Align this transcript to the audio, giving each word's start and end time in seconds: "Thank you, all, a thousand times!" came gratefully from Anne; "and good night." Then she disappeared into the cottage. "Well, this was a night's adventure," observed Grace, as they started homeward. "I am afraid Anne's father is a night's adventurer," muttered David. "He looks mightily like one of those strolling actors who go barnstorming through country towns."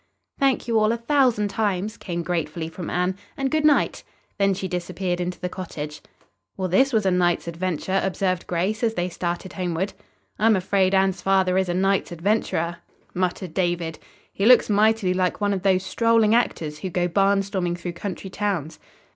"Thank 0.39 0.67
you, 0.67 0.79
all, 0.79 0.91
a 0.91 0.97
thousand 0.97 1.49
times!" 1.49 1.95
came 1.95 2.23
gratefully 2.23 2.69
from 2.69 2.89
Anne; 2.89 3.15
"and 3.37 3.51
good 3.51 3.63
night." 3.63 4.03
Then 4.39 4.55
she 4.55 4.67
disappeared 4.67 5.21
into 5.21 5.39
the 5.39 5.47
cottage. 5.47 6.01
"Well, 6.57 6.67
this 6.67 6.91
was 6.91 7.05
a 7.05 7.11
night's 7.11 7.47
adventure," 7.47 8.01
observed 8.03 8.47
Grace, 8.47 8.81
as 8.81 8.95
they 8.95 9.09
started 9.09 9.53
homeward. 9.53 9.93
"I 10.39 10.47
am 10.47 10.55
afraid 10.55 10.95
Anne's 10.95 11.21
father 11.21 11.55
is 11.55 11.69
a 11.69 11.75
night's 11.75 12.11
adventurer," 12.11 12.77
muttered 13.13 13.53
David. 13.53 13.99
"He 14.33 14.47
looks 14.47 14.71
mightily 14.71 15.13
like 15.13 15.39
one 15.39 15.53
of 15.53 15.61
those 15.61 15.83
strolling 15.85 16.33
actors 16.33 16.79
who 16.79 16.89
go 16.89 17.07
barnstorming 17.07 17.77
through 17.77 17.93
country 17.93 18.31
towns." 18.31 18.79